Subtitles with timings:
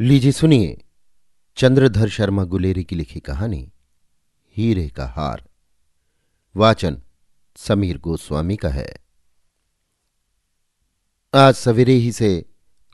[0.00, 0.84] लीजिए सुनिए
[1.56, 3.72] चंद्रधर शर्मा गुलेरी की लिखी कहानी,
[4.56, 5.48] हीरे का हार।
[6.56, 7.02] वाचन
[7.56, 8.96] समीर गोस्वामी का है।
[11.34, 12.44] आज सवेरे ही से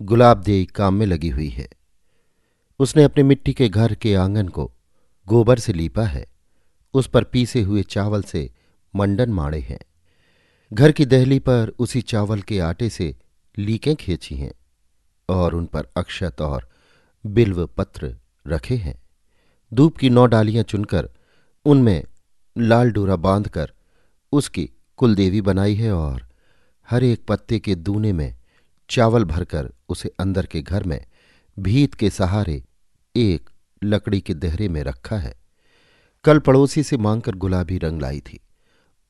[0.03, 1.69] गुलाब देई काम में लगी हुई है।
[2.79, 4.73] उसने अपने मिट्टी के घर के आँगन को
[5.27, 6.27] गोबर से लीपा है।
[6.95, 8.51] उस पर पीसे हुए चावल से
[8.97, 9.81] मंडन माड़े हैं।
[10.73, 13.17] घर की दहली पर उसी चावल के आटे से
[13.59, 14.55] लीकें खींची हैं
[15.29, 16.70] और उन पर अक्षत और
[17.27, 18.17] बिल्व पत्र
[18.47, 19.03] रखे हैं।
[19.75, 21.11] धूप की नौ डालियाँ चुनकर
[21.65, 22.05] उनमें
[22.59, 23.73] लाल डोरा बांधकर
[24.33, 26.29] उसकी कुलदेवी बनाई है और
[26.91, 28.37] हर एक पत्ते के दूने में
[28.91, 31.07] चावल भरकर उसे अंदर के घर में,
[31.59, 32.65] भीत के सहारे
[33.17, 33.51] एक
[33.85, 35.35] लकड़ी के देहरे में रखा है।
[36.25, 38.41] कल पड़ोसी से मांगकर गुलाबी रंग लाई थी।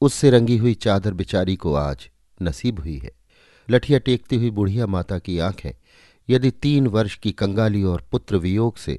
[0.00, 2.10] उससे रंगी हुई चादर बिचारी को आज
[2.42, 3.12] नसीब हुई है।
[3.70, 5.70] लठिया टेकती हुई बुढ़िया माता की आँखें
[6.28, 8.98] यदि तीन वर्ष की कंगाली और पुत्र वियोग से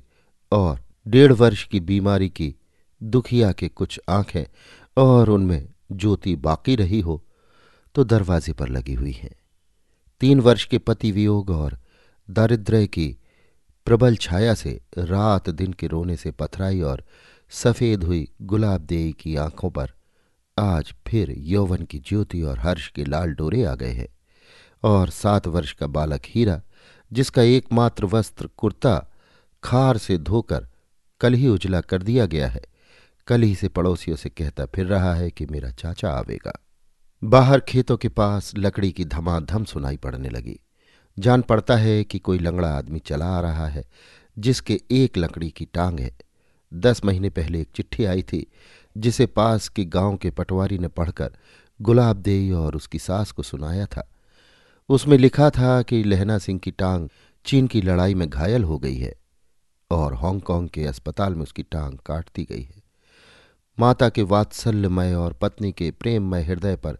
[0.51, 2.55] और डेढ़ वर्ष की बीमारी की
[3.03, 4.45] दुखिया के कुछ आँखें
[4.97, 7.23] और उनमें ज्योति बाकी रही हो
[7.95, 9.35] तो दरवाजे पर लगी हुई हैं।
[10.19, 11.79] तीन वर्ष के पति वियोग और
[12.29, 13.17] दारिद्र्य की
[13.85, 17.03] प्रबल छाया से रात दिन के रोने से पथराई और
[17.49, 19.91] सफ़ेद हुई गुलाब देई की आँखों पर
[20.59, 24.07] आज फिर यौवन की ज्योति और हर्ष के लाल डोरे आ गए हैं
[24.83, 26.61] और सात वर्ष का बालक हीरा
[27.13, 29.11] जिसका एकमात्र वस्त्र कुर्ता
[29.63, 30.67] खार से धोकर
[31.21, 32.61] कल ही उजला कर दिया गया है।
[33.27, 36.65] कल ही से पड़ोसियों से कहता फिर रहा है कि मेरा चाचा आवेगा।
[37.23, 40.59] बाहर खेतों के पास लकड़ी की धमाधम सुनाई पड़ने लगी।
[41.19, 43.85] जान पड़ता है कि कोई लंगड़ा आदमी चला आ रहा है,
[44.39, 46.17] जिसके एक लकड़ी की टांग है।
[46.73, 48.51] दस महीने पहले एक चिट्ठी आई थी,
[48.97, 51.31] जिसे पास के गाँव के पटवारी ने पढ़कर
[51.81, 54.10] गुलाब देई और उसकी सास को सुनाया था।
[54.91, 57.09] उसमें लिखा था कि लहना सिंह की टांग
[57.45, 59.15] चीन की लड़ाई में घायल हो गई है
[59.91, 62.83] और हांगकांग के अस्पताल में उसकी टांग काट दी गई है।
[63.79, 66.97] माता के वात्सल्यमय और पत्नी के प्रेममय हृदय पर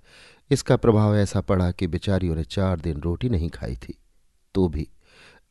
[0.52, 3.98] इसका प्रभाव ऐसा पड़ा कि बेचारियों ने चार दिन रोटी नहीं खाई थी।
[4.56, 4.90] तो भी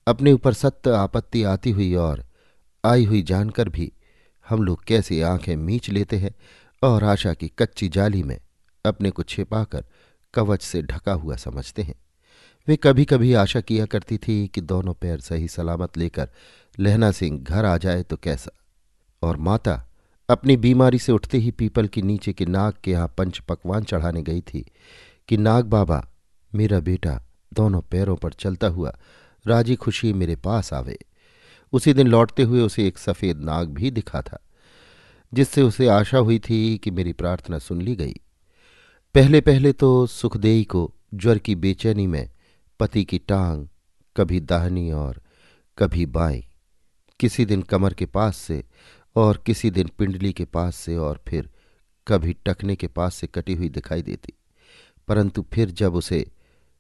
[0.06, 2.24] अपने ऊपर सत्य आपत्ति आती हुई और
[2.84, 3.92] आई हुई जानकर भी
[4.48, 6.34] हम लोग कैसे आँखें मीच लेते हैं
[6.82, 8.40] और आशा की कच्ची जाली में
[8.84, 9.84] अपने को छिपाकर
[10.34, 12.09] कवच से ढका हुआ समझते हैं।
[12.70, 16.28] वे कभी कभी आशा किया करती थी कि दोनों पैर सही सलामत लेकर
[16.80, 18.50] लहना सिंह घर आ जाए तो कैसा।
[19.22, 19.88] और माता
[20.28, 24.22] अपनी बीमारी से उठते ही पीपल के नीचे के नाग के यहाँ पंच पकवान चढ़ाने
[24.22, 24.64] गई थी
[25.28, 26.08] कि, नाग बाबा,
[26.54, 27.22] मेरा बेटा
[27.54, 28.96] दोनों पैरों पर चलता हुआ
[29.46, 30.98] राज़ी खुशी मेरे पास आवे।
[31.72, 34.38] उसी दिन लौटते हुए उसे एक सफ़ेद नाग भी दिखा था,
[35.34, 38.14] जिससे उसे आशा हुई थी कि मेरी प्रार्थना सुन ली गई।
[39.14, 42.30] पहले पहले तो सुखदेई को ज्वर की बेचैनी में
[42.80, 43.68] पति की टांग,
[44.16, 45.22] कभी दाहनी और
[45.78, 46.46] कभी बाई।
[47.20, 48.64] किसी दिन कमर के पास से
[49.16, 51.50] और किसी दिन पिंडली के पास से और फिर
[52.08, 54.32] कभी टकने के पास से कटी हुई दिखाई देती।
[55.08, 56.30] परंतु फिर जब उसे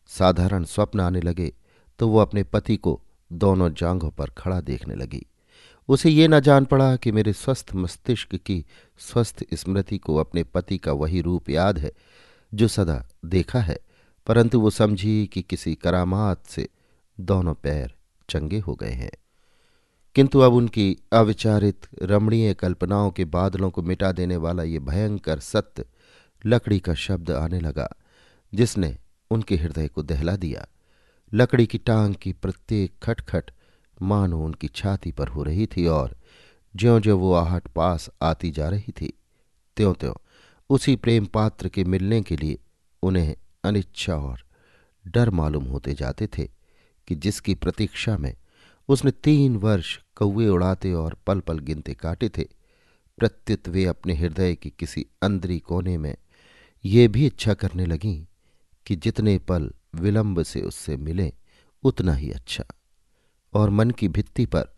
[0.06, 1.52] साधारण स्वप्न आने लगे
[1.98, 3.00] तो वो अपने पति को
[3.32, 5.26] दोनों जांघों पर खड़ा देखने लगी।
[5.88, 8.64] उसे ये न जान पड़ा कि मेरे स्वस्थ मस्तिष्क की
[8.98, 11.92] स्वस्थ स्मृति को अपने पति का वही रूप याद है,
[12.54, 13.78] जो सदा देखा है।
[14.30, 16.68] परंतु वो समझी कि किसी करामात से
[17.20, 17.94] दोनों पैर
[18.28, 19.10] चंगे हो गए हैं।
[20.14, 25.84] किंतु अब उनकी अविचारित रमणीय कल्पनाओं के बादलों को मिटा देने वाला ये भयंकर सत्य
[26.46, 27.88] लकड़ी का शब्द आने लगा,
[28.54, 28.98] जिसने
[29.30, 30.66] उनके हृदय को दहला दिया।
[31.34, 33.50] लकड़ी की टांग की प्रत्येक खटखट
[34.02, 36.16] मानो उनकी छाती पर हो रही थी और
[36.76, 39.12] ज्यो ज्यो वो आहट पास आती जा रही थी
[39.76, 40.14] त्यों त्यों
[40.70, 42.58] उसी प्रेम पात्र के मिलने के लिए
[43.02, 44.42] उन्हें अनिच्छा और
[45.06, 46.48] डर मालूम होते जाते थे
[47.08, 48.34] कि जिसकी प्रतीक्षा में
[48.88, 52.44] उसने तीन वर्ष कौए उड़ाते और पल पल गिनते काटे थे,
[53.18, 56.14] प्रत्युत वे अपने हृदय की किसी अंदरी कोने में
[56.84, 58.26] ये भी इच्छा करने लगीं
[58.86, 61.32] कि जितने पल विलंब से उससे मिले,
[61.82, 62.64] उतना ही अच्छा।
[63.54, 64.68] और मन की भित्ति पर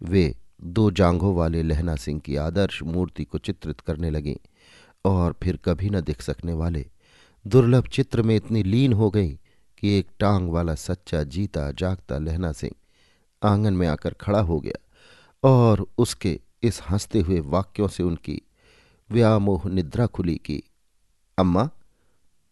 [0.00, 4.36] वे दो जांघों वाले लहना सिंह की आदर्श मूर्ति को चित्रित करने लगीं
[5.04, 6.86] और फिर कभी न दिख सकने वाले
[7.46, 9.38] दुर्लभ चित्र में इतनी लीन हो गई
[9.78, 12.72] कि एक टांग वाला सच्चा जीता जागता लहना सिंह
[13.42, 14.90] आँगन में आकर खड़ा हो गया
[15.48, 18.42] और उसके इस हँसते हुए वाक्यों से उनकी
[19.10, 20.62] व्यामोह निद्रा खुली की,
[21.38, 21.70] अम्मा,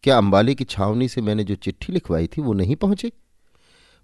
[0.03, 3.11] क्या अंबाली की छावनी से मैंने जो चिट्ठी लिखवाई थी वो नहीं पहुँचे?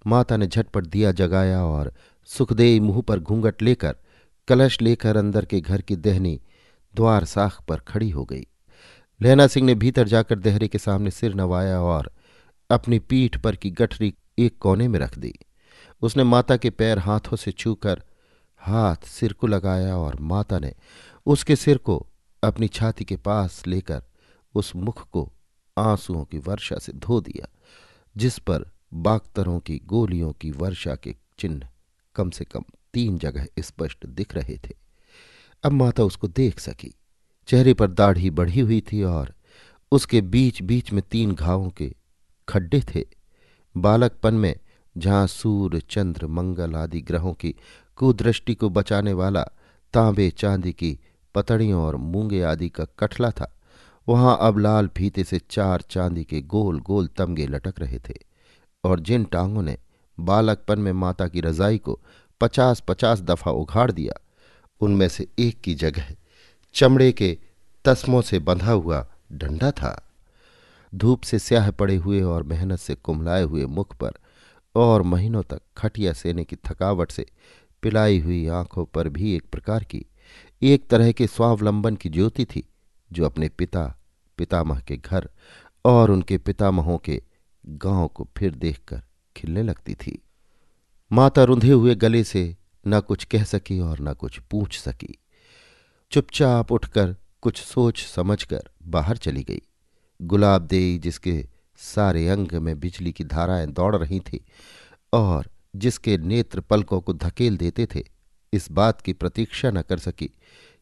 [0.06, 1.94] माता ने झटपट दिया जगाया और
[2.24, 3.96] सुखदेई मुँह पर घूंघट लेकर,
[4.48, 6.40] कलश लेकर अंदर के घर की दहनी
[6.94, 8.46] द्वार साख पर खड़ी हो गई।
[9.22, 12.10] लहना सिंह ने भीतर जाकर देहरे के सामने सिर नवाया और
[12.70, 15.34] अपनी पीठ पर की गठरी एक कोने में रख दी।
[16.02, 18.02] उसने माता के पैर हाथों से छूकर
[18.56, 20.74] हाथ सिर को लगाया और माता ने
[21.26, 22.06] उसके सिर को
[22.42, 24.02] अपनी छाती के पास लेकर
[24.54, 25.32] उस मुख को
[25.78, 27.48] आंसुओं की वर्षा से धो दिया,
[28.16, 31.68] जिस पर बागतरों की गोलियों की वर्षा के चिन्ह
[32.14, 34.74] कम से कम तीन जगह स्पष्ट दिख रहे थे।
[35.62, 36.94] अब माता उसको देख सकी।
[37.48, 39.34] चेहरे पर दाढ़ी बढ़ी हुई थी और
[39.92, 41.94] उसके बीच बीच में तीन घावों के
[42.48, 43.04] खड्डे थे।
[43.76, 44.54] बालकपन में
[44.96, 47.54] जहाँ सूर्य चंद्र, मंगल आदि ग्रहों की
[47.98, 49.42] कुदृष्टि को बचाने वाला
[49.94, 50.98] तांबे चांदी की
[51.34, 53.52] पतड़ियों और मूँगे आदि का कठला था।
[54.08, 58.14] वहाँ अब लाल फीते से चार चांदी के गोल गोल तमगे लटक रहे थे
[58.84, 59.76] और जिन टांगों ने
[60.18, 62.00] बालकपन में माता की रजाई को
[62.40, 64.20] पचास पचास दफ़ा उघाड़ दिया,
[64.80, 66.14] उनमें से एक की जगह
[66.74, 67.38] चमड़े के
[67.84, 70.12] तस्मों से बंधा हुआ डंडा था।
[70.94, 74.12] धूप से स्याह पड़े हुए और मेहनत से कुमलाए हुए मुख पर
[74.74, 77.26] और महीनों तक खटिया सेने की थकावट से
[77.82, 80.06] पिलाई हुई आँखों पर भी एक प्रकार की,
[80.62, 82.68] एक तरह के स्वावलंबन की ज्योति थी,
[83.12, 83.98] जो अपने पिता,
[84.38, 85.30] पितामह के घर
[85.84, 87.22] और उनके पितामहों के
[87.66, 89.02] गाँव को फिर देखकर
[89.36, 90.22] खिलने लगती थी।
[91.12, 92.56] माता रुंधे हुए गले से
[92.86, 95.18] न कुछ कह सकी और न कुछ पूछ सकी।
[96.10, 99.62] चुपचाप उठकर कुछ सोच समझकर बाहर चली गई।
[100.22, 101.46] गुलाब देई जिसके
[101.76, 104.44] सारे अंग में बिजली की धाराएँ दौड़ रही थी
[105.12, 108.04] और जिसके नेत्र पलकों को धकेल देते थे,
[108.52, 110.30] इस बात की प्रतीक्षा न कर सकी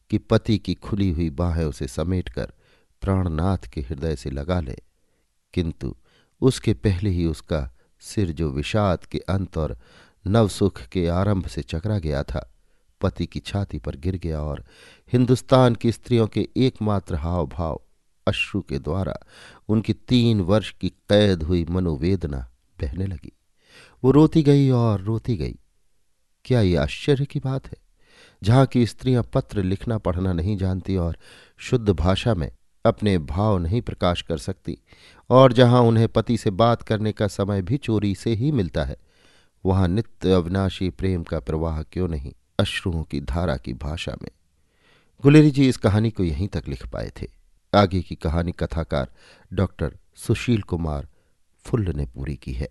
[0.09, 2.53] कि पति की खुली हुई बाहें उसे समेटकर
[3.01, 4.77] प्राणनाथ के हृदय से लगा ले।
[5.53, 5.95] किंतु
[6.41, 9.77] उसके पहले ही उसका सिर जो विषाद के अंत और
[10.27, 12.53] नवसुख के आरंभ से चकरा गया था,
[13.01, 14.65] पति की छाती पर गिर गया और
[15.13, 17.81] हिंदुस्तान की स्त्रियों के एकमात्र हाव भाव
[18.27, 19.13] अश्रु के द्वारा
[19.69, 22.49] उनकी तीन वर्ष की कैद हुई मनोवेदना
[22.81, 23.31] बहने लगी।
[24.03, 25.55] वो रोती गई और रोती गई।
[26.45, 27.77] क्या ये आश्चर्य की बात है?
[28.43, 31.17] जहाँ की स्त्रियाँ पत्र लिखना, पढ़ना नहीं जानती और
[31.57, 32.51] शुद्ध भाषा में
[32.85, 34.77] अपने भाव नहीं प्रकाश कर सकती,
[35.29, 38.97] और जहाँ उन्हें पति से बात करने का समय भी चोरी से ही मिलता है,
[39.65, 44.29] वहाँ नित्य अविनाशी प्रेम का प्रवाह क्यों नहीं अश्रुओं की धारा की भाषा में?
[45.23, 47.27] गुलेरी जी इस कहानी को यहीं तक लिख पाए थे।
[47.73, 49.11] आगे की कहानी कथाकार
[49.53, 51.07] डॉक्टर सुशील कुमार
[51.65, 52.67] फुल्ल ने पूरी की है।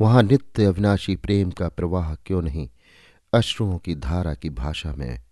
[0.00, 2.68] वहाँ नित्य अविनाशी प्रेम का प्रवाह क्यों नहीं,
[3.32, 5.22] अश्रुओं की धारा की भाषा में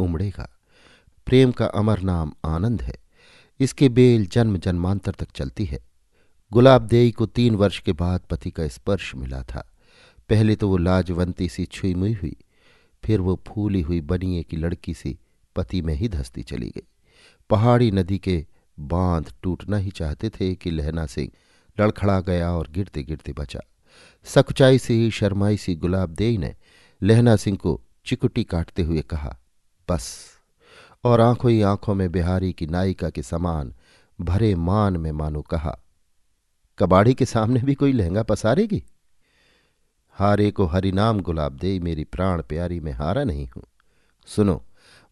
[0.00, 0.48] उमड़ेगा।
[1.26, 2.94] प्रेम का अमर नाम आनंद है।
[3.60, 5.78] इसके बेल जन्म जन्मांतर तक चलती है।
[6.52, 9.68] गुलाब देई को तीन वर्ष के बाद पति का स्पर्श मिला था।
[10.28, 12.36] पहले तो वो लाजवंती सी छुई मुई हुई,
[13.04, 15.18] फिर वो फूली हुई बनिए की लड़की सी
[15.58, 16.86] पति में ही धसती चली गई।
[17.50, 18.46] पहाड़ी नदी के
[18.78, 21.30] बाँध टूटना ही चाहते थे कि लहना सिंह
[21.80, 23.60] लड़खड़ा गया और गिरते गिरते बचा।
[24.24, 26.54] सकुचाई से ही, शर्माई सी गुलाब देई ने
[27.02, 29.36] लहना सिंह को चिकुटी काटते हुए कहा,
[29.88, 30.34] बस।
[31.04, 33.74] और आँखों ही आँखों में बिहारी की नायिका के समान
[34.20, 35.78] भरे मान में मानो कहा,
[36.78, 38.82] कबाड़ी के सामने भी कोई लहंगा पसारेगी?
[40.12, 43.62] हारे को हरिनाम गुलाब दे, मेरी प्राण प्यारी में हारा नहीं हूँ।
[44.26, 44.62] सुनो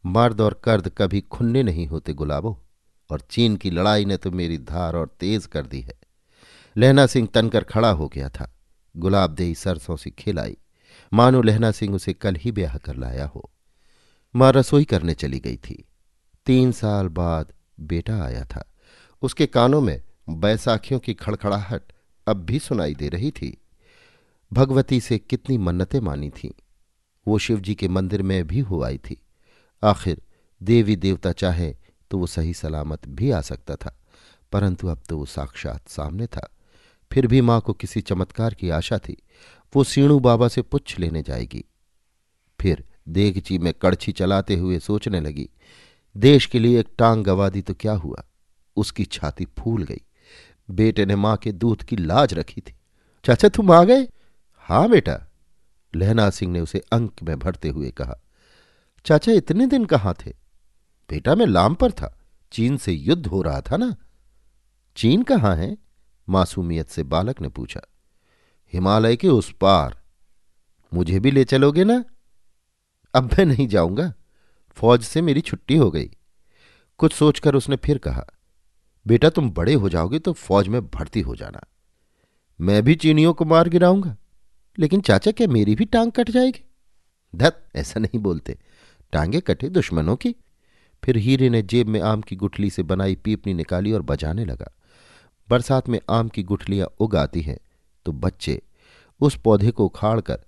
[0.06, 2.62] मर्द और कर्द कभी खुन्ने नहीं होते गुलाबो,
[3.10, 5.98] और चीन की लड़ाई ने तो मेरी धार और तेज कर दी है।
[6.76, 8.54] लहना सिंह तनकर खड़ा हो गया था।
[8.96, 10.56] गुलाब देई सरसों से खिलाई।
[11.12, 13.50] मानो लहना सिंह उसे कल ही ब्याह कर लाया हो।
[14.36, 15.84] माँ रसोई करने चली गई थी।
[16.46, 18.72] तीन साल बाद बेटा आया था।
[19.22, 21.82] उसके कानों में बैसाखियों की खड़खड़ाहट
[22.28, 23.60] अब भी सुनाई दे रही थी।
[24.52, 26.50] भगवती से कितनी मन्नतें मानी थीं।
[27.28, 29.22] वो शिवजी के मंदिर में भी हो आई थी।
[29.82, 30.20] आखिर
[30.60, 31.74] देवी देवता चाहे
[32.10, 33.96] तो वो सही सलामत भी आ सकता था,
[34.52, 36.48] परंतु अब तो वो साक्षात सामने था।
[37.10, 39.16] फिर भी माँ को किसी चमत्कार की आशा थी,
[39.72, 41.64] वो सीणु बाबा से पुछ लेने जाएगी।
[42.58, 45.48] फिर देगची में कड़छी चलाते हुए सोचने लगी,
[46.16, 48.24] देश के लिए एक टांग गवा दी तो क्या हुआ?
[48.76, 50.00] उसकी छाती फूल गई।
[50.68, 52.74] बेटे ने माँ के दूध की लाज रखी थी।
[53.24, 54.08] चाचा, तुम आ गए?
[54.68, 55.20] हाँ बेटा
[55.94, 58.20] लहना सिंह ने उसे अंक में भरते हुए कहा।
[59.06, 60.30] चाचा इतने दिन कहाँ थे?
[61.10, 62.18] बेटा मैं लाम पर था।
[62.52, 63.96] चीन से युद्ध हो रहा था ना?
[64.96, 65.78] चीन कहाँ है?
[66.28, 67.80] मासूमियत से बालक ने पूछा।
[68.72, 70.02] हिमालय के उस पार।
[70.94, 72.04] मुझे भी ले चलोगे ना?
[73.14, 74.12] अब मैं नहीं जाऊँगा।
[74.70, 76.10] फौज से मेरी छुट्टी हो गई।
[76.98, 78.26] कुछ सोचकर उसने फिर कहा,
[79.06, 81.60] बेटा तुम बड़े हो जाओगे तो फौज में भर्ती हो जाना।
[82.60, 84.16] मैं भी चीनियों को मार गिराऊँगा।
[84.78, 86.64] लेकिन चाचा क्या मेरी भी टांग कट जाएगी?
[87.36, 88.58] धत, ऐसा नहीं बोलते।
[89.12, 90.34] टांगे कटे दुश्मनों की।
[91.02, 94.70] फिर हीरे ने जेब में आम की गुठली से बनाई पीपनी निकाली और बजाने लगा।
[95.48, 97.58] बरसात में आम की गुठलियाँ उग आती हैं
[98.06, 98.60] तो बच्चे
[99.20, 100.38] उस पौधे को उखाड़कर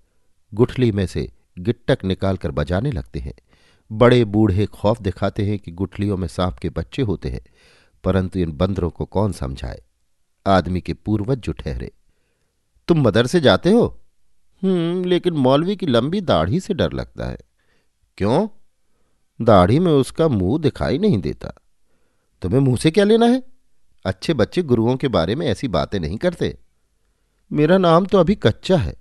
[0.53, 3.35] गुठली में से गिट्टक निकालकर बजाने लगते हैं।
[3.91, 7.41] बड़े बूढ़े खौफ दिखाते हैं कि गुठलियों में सांप के बच्चे होते हैं,
[8.05, 9.81] परंतु इन बंदरों को कौन समझाए?
[10.47, 11.91] आदमी के पूर्वज जो ठहरे।
[12.89, 13.87] तुम मदरसे जाते हो?
[14.63, 17.39] हम्म लेकिन मौलवी की लंबी दाढ़ी से डर लगता है।
[18.19, 18.49] क्यों?
[19.45, 21.53] दाढ़ी में उसका मुँह दिखाई नहीं देता।
[22.43, 23.43] तुम्हें मुँह से क्या लेना है?
[24.05, 26.59] अच्छे बच्चे गुरुओं के बारे में ऐसी बातें नहीं करते।
[27.53, 28.97] मेरा नाम तो अभी कच्चा है।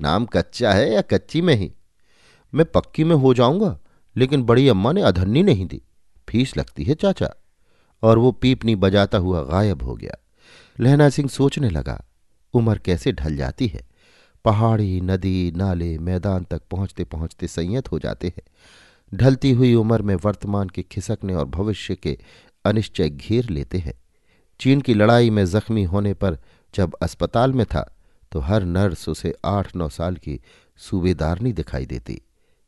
[0.00, 1.72] नाम कच्चा है या कच्ची में ही?
[2.54, 3.78] मैं पक्की में हो जाऊँगा,
[4.16, 5.82] लेकिन बड़ी अम्मा ने अधन्नी नहीं दी।
[6.28, 7.34] फ़ीस लगती है चाचा।
[8.02, 10.14] और वो पीपनी बजाता हुआ गायब हो गया।
[10.80, 12.04] लहना सिंह सोचने लगा,
[12.54, 13.89] उम्र कैसे ढल जाती है?
[14.44, 18.42] पहाड़ी, नदी, नाले, मैदान तक पहुँचते पहुँचते संयत हो जाते हैं।
[19.12, 22.18] ढलती हुई उम्र में वर्तमान के खिसकने और भविष्य के
[22.64, 23.94] अनिश्चय घेर लेते हैं।
[24.60, 26.38] चीन की लड़ाई में जख्मी होने पर
[26.74, 27.96] जब अस्पताल में था
[28.32, 30.40] तो हर नर्स उसे आठ नौ साल की
[30.78, 32.20] सूबेदारनी दिखाई देती।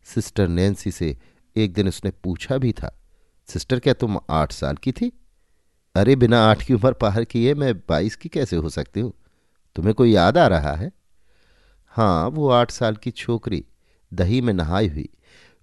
[0.06, 1.16] सिस्टर नैन्सी से
[1.56, 2.96] एक दिन उसने पूछा भी था,
[3.48, 5.12] सिस्टर, क्या तुम आठ साल की थी?
[5.94, 9.12] अरे, बिना आठ की उम्र पार किए मैं बाईस की कैसे हो सकती हूँ?
[9.76, 10.90] तुम्हें कोई याद आ रहा है?
[11.92, 13.64] हाँ वो आठ साल की छोकरी,
[14.14, 15.08] दही में नहाई हुई,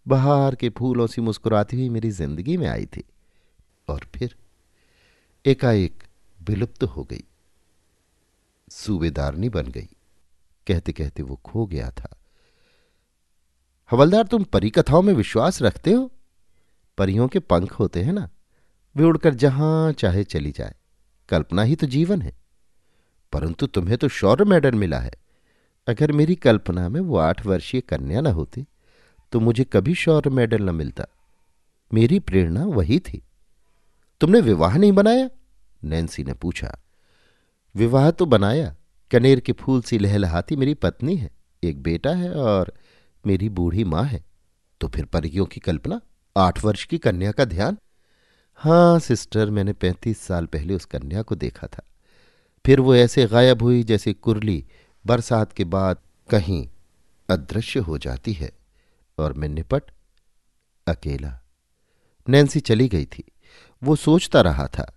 [0.08, 3.04] बहार के फूलों से मुस्कुराती हुई मेरी ज़िंदगी में आई थी।
[3.88, 4.36] और फिर
[5.46, 6.04] एकाएक
[6.42, 7.24] विलुप्त हो गई।
[8.70, 9.90] सूबेदारनी बन गई।
[10.68, 12.20] कहते कहते वो खो गया था।
[13.92, 16.12] हवलदार, तुम परी कथाओं में विश्वास रखते हो?
[16.98, 18.30] परियों के पंख होते हैं ना,
[18.96, 20.76] वे उड़कर जहाँ चाहे चली जाए।
[21.30, 22.38] कल्पना ही तो जीवन है।
[23.32, 25.29] परंतु तुम्हें तो शौर्य मेडल मिला है।
[25.88, 28.66] अगर मेरी कल्पना में वो आठ वर्षीय कन्या न होती
[29.32, 31.06] तो मुझे कभी शौर्य मेडल न मिलता।
[31.94, 33.24] मेरी प्रेरणा वही थी।
[34.22, 35.30] तुमने विवाह नहीं बनाया?
[35.84, 36.80] नैन्सी ने पूछा।
[37.76, 38.76] विवाह तो बनाया।
[39.12, 41.32] कनेर के फूल सी लहलहाती मेरी पत्नी है।
[41.64, 42.74] एक बेटा है और
[43.28, 44.24] मेरी बूढ़ी माँ है।
[44.82, 46.02] तो फिर परियों की कल्पना?
[46.38, 47.78] आठ वर्ष की कन्या का ध्यान?
[48.56, 51.84] हाँ सिस्टर, मैंने पैंतीस साल पहले उस कन्या को देखा था।
[52.66, 54.66] फिर वो ऐसे गायब हुई जैसे कुरली
[55.06, 55.98] बरसात के बाद
[56.30, 56.68] कहीं
[57.30, 58.52] अदृश्य हो जाती है
[59.20, 59.84] और मैं निपट
[60.88, 61.42] अकेला।
[62.30, 63.24] नैन्सी चली गई थी।
[63.84, 64.94] वो सोचता रहा था,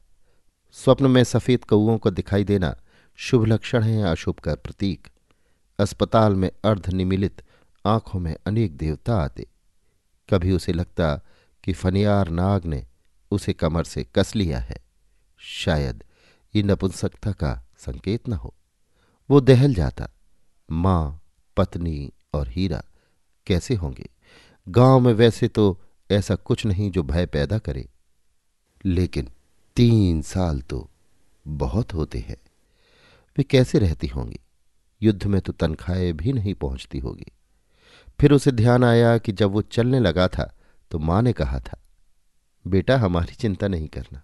[0.73, 2.77] स्वप्न में सफ़ेद कौओं को दिखाई देना
[3.17, 5.09] शुभ लक्षण है अशुभ का प्रतीक।
[5.79, 7.43] अस्पताल में अर्धनिमिलित
[7.87, 9.47] आँखों में अनेक देवता आते।
[10.31, 11.17] कभी उसे लगता
[11.65, 12.87] कि फनियार नाग ने
[13.31, 14.77] उसे कमर से कस लिया है।
[15.39, 16.05] शायद
[16.55, 18.55] ये नपुंसकता का संकेत न हो।
[19.33, 20.09] वो दहल जाता,
[20.71, 21.21] माँ,
[21.57, 22.85] पत्नी और हीरा
[23.47, 24.09] कैसे होंगे?
[24.69, 27.89] गाँव में वैसे तो ऐसा कुछ नहीं जो भय पैदा करे।
[28.85, 29.29] लेकिन
[29.77, 30.91] तीन साल तो
[31.49, 32.37] बहुत होते हैं।
[33.39, 34.41] वे कैसे रहती होंगी?
[35.03, 37.33] युद्ध में तो तनख्वाहें भी नहीं पहुँचती होगी।
[38.21, 40.59] फिर उसे ध्यान आया कि जब वो चलने लगा था
[40.91, 41.81] तो माँ ने कहा था,
[42.67, 44.23] बेटा, हमारी चिंता नहीं करना।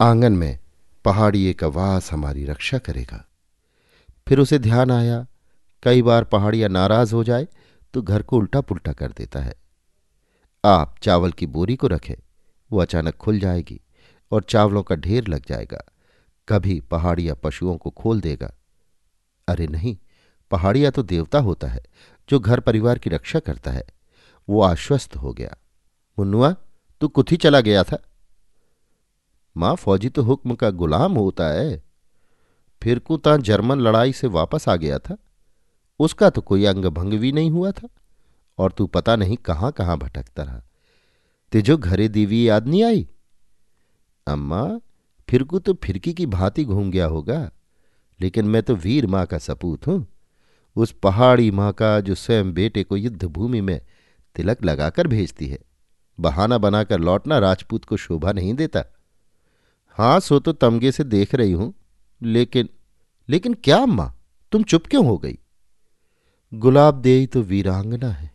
[0.00, 0.58] आँगन में
[1.04, 3.26] पहाड़ी एक वास हमारी रक्षा करेगा।
[4.30, 5.26] फिर उसे ध्यान आया,
[5.82, 7.46] कई बार पहाड़िया नाराज़ हो जाए
[7.94, 9.54] तो घर को उल्टा पुल्टा कर देता है।
[10.64, 12.14] आप चावल की बोरी को रखें,
[12.70, 13.80] वो अचानक खुल जाएगी
[14.32, 15.82] और चावलों का ढेर लग जाएगा।
[16.48, 18.52] कभी पहाड़िया पशुओं को खोल देगा।
[19.48, 19.96] अरे नहीं,
[20.50, 21.82] पहाड़िया तो देवता होता है,
[22.28, 23.86] जो घर परिवार की रक्षा करता है।
[24.48, 25.56] वो आश्वस्त हो गया।
[26.18, 26.54] मुन्नुआ,
[27.00, 28.02] तू कुथी चला गया था?
[29.56, 31.89] माँ फौजी तो हुक्म का गुलाम होता है।
[32.82, 35.16] फिर को ता जर्मन लड़ाई से वापस आ गया था।
[36.00, 37.88] उसका तो कोई अंग भंग भी नहीं हुआ था,
[38.58, 40.62] और तू पता नहीं कहाँ कहाँ भटकता रहा।
[41.52, 43.06] तेजो घरे दीवी याद नहीं आई?
[44.26, 44.64] अम्मा
[45.28, 47.50] फिर को तो फिरकी की भांति घूम गया होगा,
[48.20, 50.06] लेकिन मैं तो वीर माँ का सपूत हूँ।
[50.76, 53.80] उस पहाड़ी माँ का जो स्वयं बेटे को युद्ध भूमि में
[54.36, 55.58] तिलक लगाकर भेजती है,
[56.18, 58.84] बहाना बनाकर लौटना राजपूत को शोभा नहीं देता।
[59.98, 61.72] हाँ, सो तो तमगे से देख रही हूँ
[62.22, 62.68] लेकिन
[63.28, 64.14] लेकिन क्या अम्मा
[64.52, 65.38] तुम चुप क्यों हो गई?
[66.54, 68.30] गुलाब दे तो वीरांगना है।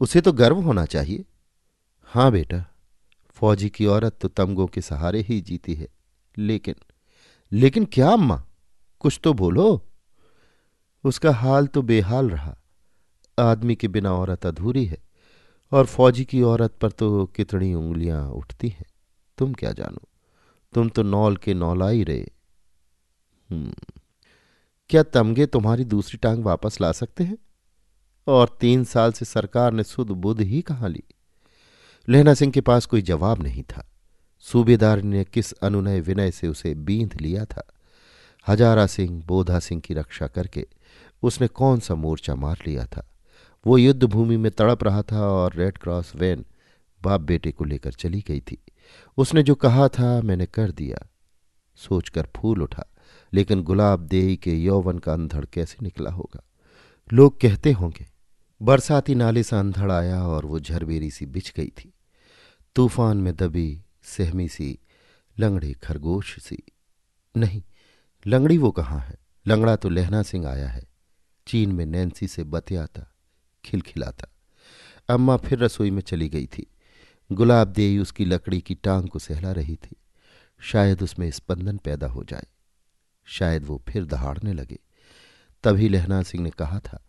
[0.00, 1.24] उसे तो गर्व होना चाहिए।
[2.02, 2.64] हाँ बेटा,
[3.30, 5.88] फौजी की औरत तो तमगों के सहारे ही जीती है।
[6.38, 6.74] लेकिन
[7.52, 8.44] लेकिन क्या अम्मा
[9.00, 9.82] कुछ तो बोलो।
[11.04, 12.56] उसका हाल तो बेहाल रहा।
[13.38, 14.98] आदमी के बिना औरत अधूरी है,
[15.72, 18.86] और फौजी की औरत पर तो कितनी उंगलियाँ उठती हैं।
[19.38, 20.08] तुम क्या जानो?
[20.72, 22.26] तुम तो नौल के नौला ही रहे
[24.88, 27.38] क्या तमगे तुम्हारी दूसरी टांग वापस ला सकते हैं?
[28.26, 31.02] और तीन साल से सरकार ने सुध बुध ही कहा ली?
[32.08, 33.88] लहना सिंह के पास कोई जवाब नहीं था।
[34.40, 37.66] सूबेदार ने किस अनुनय विनय से उसे बींध लिया था?
[38.48, 40.66] हजारा सिंह, बोधा सिंह की रक्षा करके
[41.22, 43.08] उसने कौन सा मोर्चा मार लिया था?
[43.66, 46.44] वो युद्ध भूमि में तड़प रहा था और रेड क्रॉस वैन
[47.02, 48.62] बाप बेटे को लेकर चली गई थी।
[49.16, 51.08] उसने जो कहा था, मैंने कर दिया।
[51.76, 52.91] सोचकर फूल उठा।
[53.34, 56.42] लेकिन गुलाब देई के यौवन का अंधड़ कैसे निकला होगा?
[57.12, 58.06] लोग कहते होंगे,
[58.62, 61.92] बरसाती नाले से अंधड़ आया और वो झरबेरी सी बिछ गई थी।
[62.76, 64.78] तूफ़ान में दबी, सहमी सी,
[65.38, 66.62] लंगड़े खरगोश सी।
[67.36, 67.62] नहीं,
[68.26, 69.18] लंगड़ी वो कहाँ है?
[69.46, 70.84] लंगड़ा तो लहना सिंह आया है।
[71.46, 73.14] चीन में नैन्सी से बतियाता,
[73.64, 74.28] खिलखिलाता।
[75.08, 76.66] अम्मा फिर रसोई में चली गई थी।
[77.32, 79.96] गुलाब देई उसकी लकड़ी की टांग को सहला रही थी।
[80.60, 82.46] शायद उसमें स्पंदन पैदा हो जाए।
[83.24, 84.78] शायद वो फिर दहाड़ने लगे।
[85.64, 87.04] तभी लहना सिंह ने कहा था,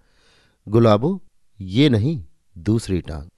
[0.68, 1.22] गुलाबो,
[1.62, 2.26] ये नहीं,
[2.58, 3.30] दूसरी टांग।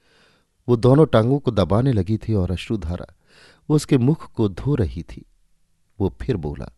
[0.69, 3.15] वो दोनों टांगों को दबाने लगी थी और अश्रुधारा
[3.69, 5.25] उसके मुख को धो रही थी।
[5.99, 6.71] वो फिर बोला,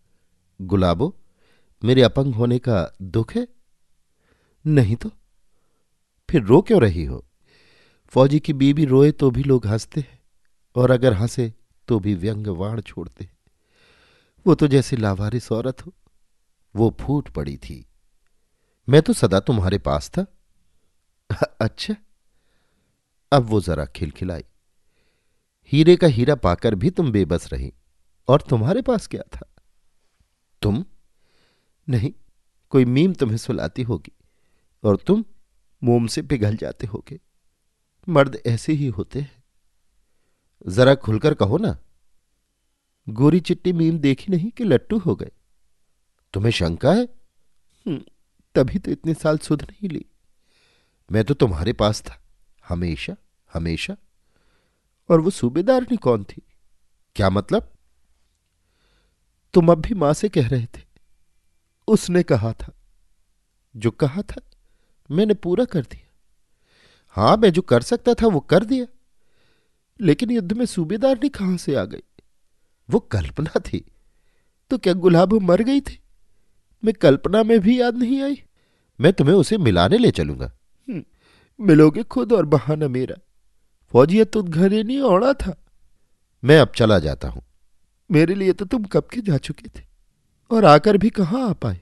[0.62, 1.16] गुलाबो,
[1.84, 3.48] मेरे अपंग होने का दुख है?
[4.68, 5.12] नहीं तो
[6.30, 7.26] फिर रो क्यों रही हो?
[8.08, 10.20] फौजी की बीबी रोए तो भी लोग हँसते हैं
[10.76, 11.54] और अगर हंसे
[11.88, 13.37] तो भी व्यंग वाण छोड़ते हैं।
[14.48, 15.94] वो तो जैसे लावारिस औरत हो।
[16.76, 17.90] वो फूट पड़ी थी।
[18.90, 20.26] मैं तो सदा तुम्हारे पास था।
[21.62, 21.96] अच्छा।
[23.32, 24.44] अब वो जरा खिलखिलाई।
[25.72, 27.74] हीरे का हीरा पाकर भी तुम बेबस रही,
[28.28, 29.56] और तुम्हारे पास क्या था?
[30.62, 30.86] तुम?
[31.90, 32.14] नहीं,
[32.70, 34.18] कोई मीम तुम्हें सुलाती होगी,
[34.84, 35.26] और तुम
[35.84, 37.20] मोम से पिघल जाते होगे।
[38.10, 39.44] मर्द ऐसे ही होते हैं।
[40.68, 41.78] जरा खुलकर कहो ना
[43.10, 45.32] गोरी चिट्टी मीम देखी नहीं कि लट्टू हो गए।
[46.34, 47.04] तुम्हें शंका है?
[47.88, 48.02] हम्म,
[48.56, 50.06] तभी तो इतने साल सुध नहीं ली।
[51.12, 52.24] मैं तो तुम्हारे पास था।
[52.68, 53.16] हमेशा
[53.54, 53.98] हमेशा।
[55.10, 56.42] और वो सूबेदारनी कौन थी?
[57.16, 57.74] क्या मतलब?
[59.54, 60.82] तुम अब भी माँ से कह रहे थे।
[61.88, 62.74] उसने कहा था।
[63.76, 64.42] जो कहा था
[65.12, 66.14] मैंने पूरा कर दिया।
[67.10, 68.86] हाँ मैं जो कर सकता था वो कर दिया।
[70.02, 72.04] लेकिन युद्ध में सूबेदारनी कहाँ से आ गई?
[72.90, 73.92] वो कल्पना थी।
[74.70, 76.00] तो क्या गुलाब मर गई थी?
[76.86, 78.44] मैं कल्पना में भी याद नहीं आई।
[79.02, 80.54] मैं तुम्हें उसे मिलाने ले चलूँगा।
[80.90, 81.04] हम्म,
[81.62, 83.16] मिलोगे खुद और बहाना मेरा।
[83.92, 85.56] फौजियत तो घरे नहीं ओढ़ा था।
[86.44, 87.44] मैं अब चला जाता हूँ।
[88.12, 89.86] मेरे लिए तो तुम कब के जा चुके थे?
[90.52, 91.82] और आकर भी कहाँ आ पाए?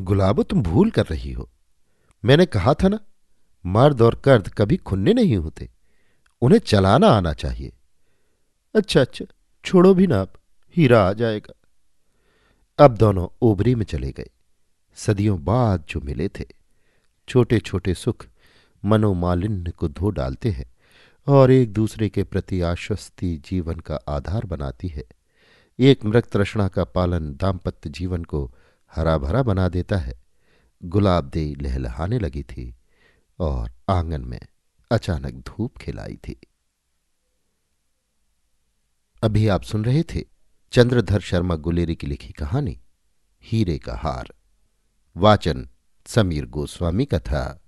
[0.00, 1.50] गुलाबो तुम भूल कर रही हो।
[2.24, 3.00] मैंने कहा था ना
[3.66, 5.70] मर्द और कर्द कभी खुन्ने नहीं होते।
[6.42, 7.72] उन्हें चलाना आना चाहिए।
[8.74, 9.24] अच्छा अच्छा।
[9.64, 10.32] छोड़ो भी ना आप
[10.76, 11.54] हीरा आ जाएगा।
[12.78, 14.30] अब दोनों ओबरी में चले गए।
[14.94, 16.44] सदियों बाद जो मिले थे
[17.28, 18.26] छोटे छोटे सुख
[18.84, 20.72] मनोमालिन्य को धो डालते हैं
[21.26, 25.04] और एक दूसरे के प्रति आश्वस्ति जीवन का आधार बनाती है।
[25.78, 28.52] एक मृत तृष्णा का पालन दाम्पत्य जीवन को
[28.94, 30.22] हरा भरा बना देता है।
[30.84, 32.74] गुलाब दे लहलहाने लगी थी
[33.38, 34.40] और आँगन में
[34.90, 36.40] अचानक धूप खिलाई थी।
[39.22, 40.24] अभी आप सुन रहे थे
[40.72, 42.80] चंद्रधर शर्मा गुलेरी की लिखी कहानी,
[43.44, 44.34] हीरे का हार।
[45.16, 45.68] वाचन
[46.06, 47.61] समीर गोस्वामी का था।